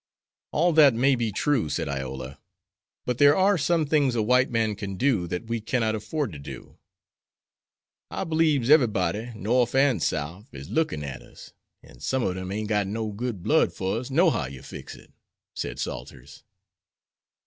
[0.51, 2.39] "All that may be true," said Iola,
[3.05, 6.39] "but there are some things a white man can do that we cannot afford to
[6.39, 6.79] do."
[8.09, 11.53] "I beliebs eberybody, Norf and Souf, is lookin' at us;
[11.83, 15.13] an' some ob dem ain't got no good blood fer us, nohow you fix it,"
[15.53, 16.41] said Salters.